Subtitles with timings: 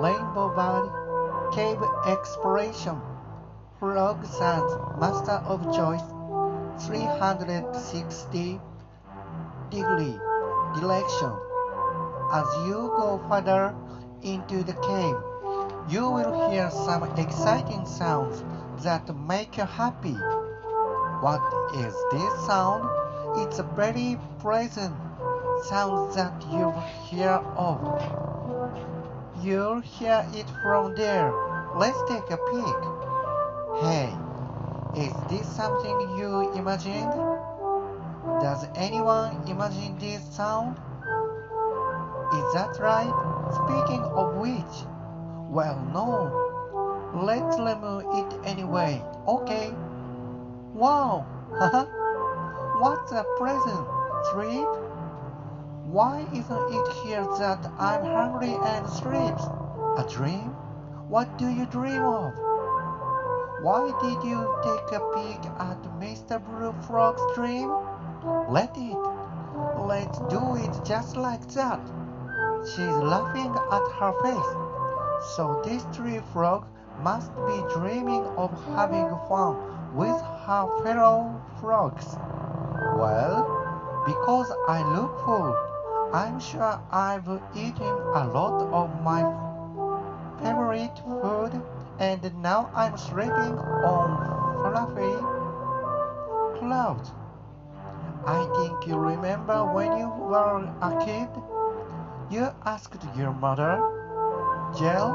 [0.00, 0.88] Rainbow Valley,
[1.52, 2.98] Cave Exploration,
[3.78, 6.00] Frog-san's, Master of Choice,
[6.86, 8.58] 360
[9.68, 10.18] degree
[10.80, 11.32] direction.
[12.32, 13.74] As you go further
[14.22, 15.16] into the cave,
[15.92, 18.42] you will hear some exciting sounds
[18.82, 20.16] that make you happy.
[21.20, 21.42] What
[21.74, 22.88] is this sound?
[23.42, 24.96] It's a very pleasant
[25.68, 26.72] sound that you
[27.10, 28.39] hear of.
[29.42, 31.32] You'll hear it from there.
[31.74, 32.80] Let's take a peek.
[33.80, 34.12] Hey,
[35.00, 37.10] is this something you imagined?
[38.42, 40.76] Does anyone imagine this sound?
[42.36, 43.08] Is that right?
[43.64, 44.84] Speaking of which,
[45.48, 46.36] well, no.
[47.24, 49.02] Let's remove it anyway.
[49.26, 49.72] Okay.
[50.74, 51.24] Wow.
[52.80, 53.86] What's a present?
[54.32, 54.68] Sleep?
[55.90, 59.42] Why isn't it here that I'm hungry and sleeps?
[59.98, 60.54] A dream?
[61.08, 62.32] What do you dream of?
[63.62, 66.38] Why did you take a peek at Mr.
[66.46, 67.74] Blue Frog's dream?
[68.48, 68.96] Let it.
[69.82, 71.80] Let's do it just like that.
[72.66, 75.34] She's laughing at her face.
[75.34, 76.66] So this tree frog
[77.02, 79.58] must be dreaming of having fun
[79.96, 82.14] with her fellow frogs.
[82.94, 83.42] Well,
[84.06, 85.69] because I look full,
[86.12, 89.22] I'm sure I've eaten a lot of my
[90.42, 91.62] favorite food
[92.00, 93.54] and now I'm sleeping
[93.86, 94.10] on
[94.58, 95.14] fluffy
[96.58, 97.12] clouds.
[98.26, 101.28] I think you remember when you were a kid?
[102.28, 103.78] You asked your mother,
[104.76, 105.14] Jill,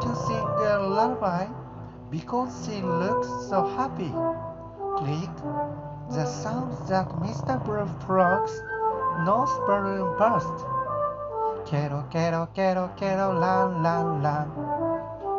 [0.00, 1.46] to sing a lullaby
[2.10, 4.10] because she looks so happy.
[4.98, 5.36] Click
[6.10, 7.64] the sound that Mr.
[7.64, 8.60] Blue Frog's
[9.24, 10.66] nose balloon burst.
[11.66, 14.44] Kero, kero, kero, kero, la, la, la.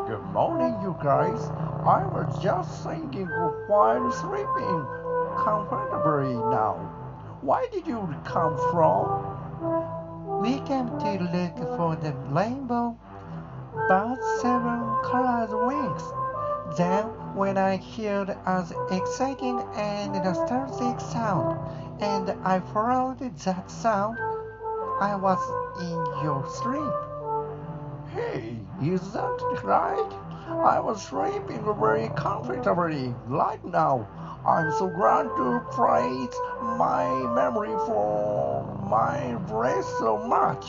[0.07, 1.41] Good morning, you guys.
[1.85, 3.27] I was just singing
[3.67, 4.85] while sleeping
[5.43, 6.75] comfortably now.
[7.41, 10.41] Where did you come from?
[10.41, 12.97] We came to look for the rainbow
[13.87, 16.03] but seven colored wings.
[16.77, 17.05] Then,
[17.37, 21.55] when I heard an exciting and nostalgic sound,
[22.01, 24.17] and I followed that sound,
[24.99, 25.37] I was
[25.79, 26.97] in your sleep.
[28.11, 30.11] Hey, is that right?
[30.65, 34.07] I was sleeping very comfortably right now.
[34.43, 36.35] I'm so glad to praise
[36.79, 37.05] my
[37.35, 40.65] memory for my breath so much.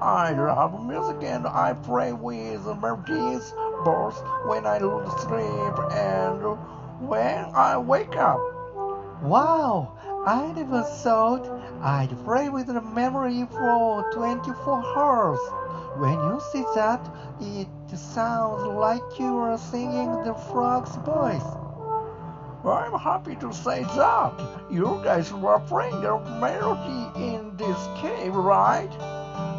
[0.00, 3.52] I love music and I play with melodies
[3.84, 6.42] both when I sleep and
[7.08, 8.40] when I wake up.
[9.22, 11.48] Wow, I never thought
[11.80, 15.38] I'd play with the memory for 24 hours.
[15.96, 17.00] When you say that,
[17.40, 21.44] it sounds like you are singing the frog's voice.
[22.64, 24.32] I'm happy to say that.
[24.70, 28.90] You guys were playing a melody in this cave, right?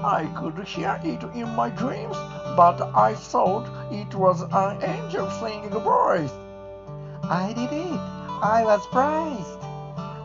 [0.03, 2.15] I could hear it in my dreams,
[2.55, 6.31] but I thought it was an angel singing a voice.
[7.23, 7.99] I did it.
[8.43, 9.59] I was surprised.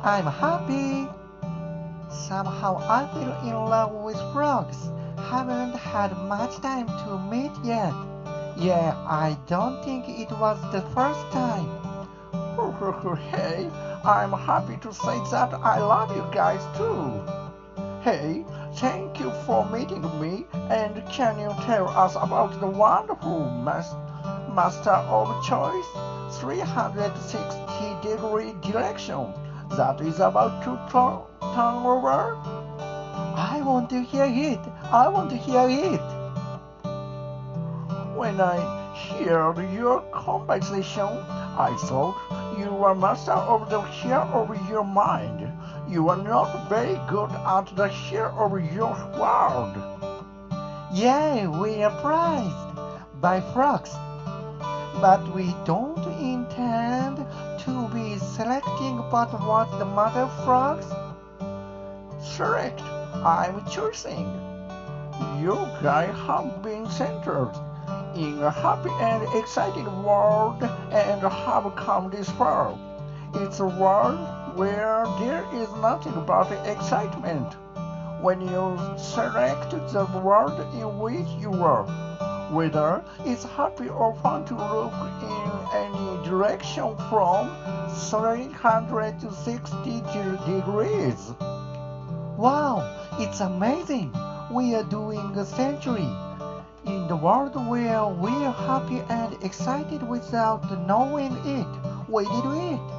[0.02, 1.08] I'm happy.
[2.10, 4.90] Somehow I feel in love with frogs.
[5.30, 7.94] Haven't had much time to meet yet.
[8.56, 11.68] Yeah, I don't think it was the first time.
[13.30, 13.70] hey,
[14.04, 17.22] I'm happy to say that I love you guys too.
[18.02, 18.44] Hey,
[18.80, 23.94] thank you for meeting me and can you tell us about the wonderful mas-
[24.54, 25.86] Master of Choice
[26.38, 29.32] 360 degree direction
[29.70, 31.18] that is about to turn,
[31.84, 32.36] over?
[33.34, 34.60] I want to hear it.
[34.92, 36.00] I want to hear it.
[38.16, 38.58] When I
[38.94, 41.08] heard your conversation,
[41.58, 42.16] I thought
[42.56, 45.47] you were master of the share of your mind.
[45.88, 49.74] You are not very good at the share of your world.
[50.92, 53.90] Yeah, we are prized by frogs,
[55.00, 57.16] but we don't intend
[57.64, 60.84] to be selecting but what the mother frogs
[62.20, 62.82] select.
[63.24, 64.28] I'm choosing.
[65.40, 67.52] You guys have been centered
[68.14, 70.62] in a happy and exciting world
[70.92, 72.78] and have come this far.
[73.34, 77.54] It's a world where there is nothing but excitement.
[78.20, 81.84] When you select the world in which you are,
[82.50, 87.54] whether it's happy or fun to look in any direction from
[88.10, 90.00] 360
[90.44, 91.32] degrees.
[92.36, 92.82] Wow,
[93.20, 94.12] it's amazing!
[94.50, 96.10] We are doing a century.
[96.84, 101.68] in the world where we're happy and excited without knowing it.
[102.08, 102.97] We did it.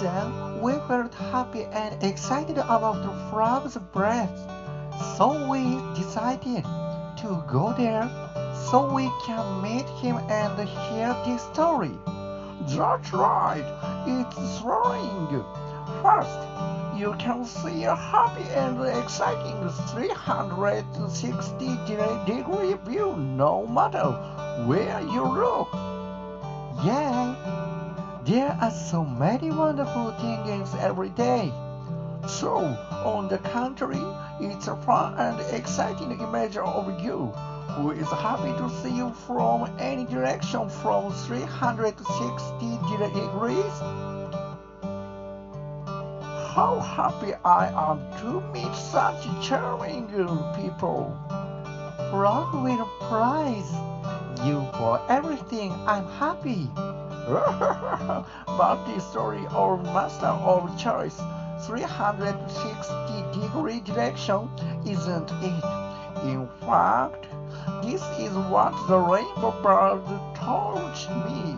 [0.00, 4.36] Then we felt happy and excited about the frog's breath.
[5.16, 5.62] So we
[5.94, 8.10] decided to go there
[8.70, 11.96] so we can meet him and hear this story.
[12.66, 13.64] That's right,
[14.06, 15.44] it's thrilling.
[16.02, 16.40] First,
[16.96, 21.66] you can see a happy and exciting 360
[22.26, 24.12] degree view no matter
[24.66, 25.68] where you look.
[26.84, 27.34] Yeah,
[28.24, 31.52] there are so many wonderful things every day.
[32.26, 32.56] So,
[33.04, 34.02] on the contrary,
[34.40, 37.26] it's a fun and exciting image of you
[37.76, 42.78] who is happy to see you from any direction from 360
[43.12, 43.78] degrees.
[46.54, 50.06] How happy I am to meet such charming
[50.56, 51.12] people.
[52.10, 53.70] Frog will praise
[54.46, 55.72] you for everything.
[55.86, 56.70] I'm happy.
[57.26, 61.16] but the story of Master of Choice
[61.66, 64.50] 360 degree direction
[64.84, 65.64] isn't it.
[66.24, 67.26] In fact,
[67.82, 70.04] this is what the rainbow bird
[70.36, 70.92] told
[71.24, 71.56] me.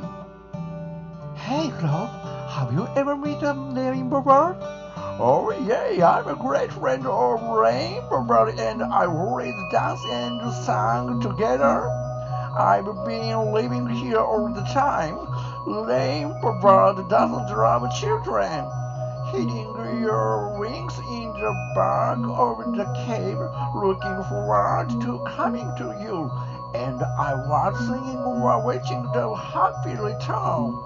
[1.35, 2.11] Hey, Frog,
[2.49, 3.55] have you ever met a
[3.91, 4.57] rainbow bird?
[5.19, 11.21] Oh, yeah, I'm a great friend of Rainbow Bird and I always dance and sing
[11.23, 11.89] together.
[12.59, 15.17] I've been living here all the time.
[15.67, 18.71] Rainbow Bird doesn't love children.
[19.33, 23.41] Hitting your wings in the back of the cave,
[23.75, 26.31] looking forward to coming to you.
[26.73, 30.79] And I was singing while waiting the happy return.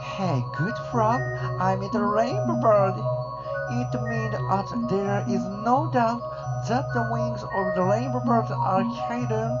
[0.00, 1.20] Hey, good frog,
[1.60, 2.94] I'm the rainbow bird.
[3.70, 6.22] It means that there is no doubt
[6.66, 9.60] that the wings of the rainbow bird are hidden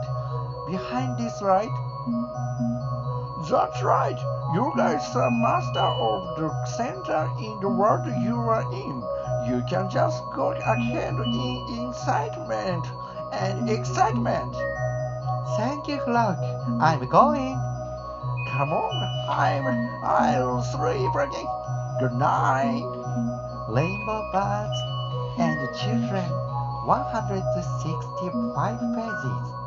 [0.66, 1.68] behind this, right?
[3.50, 4.37] That's right.
[4.54, 9.04] You guys are master of the center in the world you are in.
[9.46, 12.86] You can just go ahead in excitement
[13.30, 14.56] and excitement.
[15.58, 16.38] Thank you, Frog.
[16.80, 17.60] I'm going.
[18.56, 19.66] Come on, I'm
[20.02, 21.46] I'll sleep again.
[22.00, 22.88] Good night.
[23.68, 24.80] Rainbow Birds
[25.36, 26.24] and Children
[26.88, 29.57] 165 pages.